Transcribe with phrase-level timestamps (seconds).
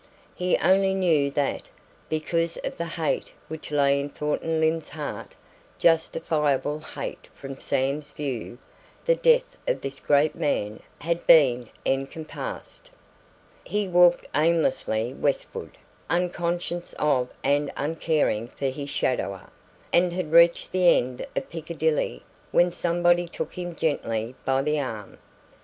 [0.33, 1.61] He only knew that,
[2.09, 5.35] because of the hate which lay in Thornton Lyne's heart,
[5.77, 8.57] justifiable hate from Sam's view,
[9.05, 12.89] the death of this great man had been encompassed.
[13.63, 15.77] He walked aimlessly westward,
[16.09, 19.51] unconscious of and uncaring for his shadower,
[19.93, 25.19] and had reached the end of Piccadilly when somebody took him gently by the arm.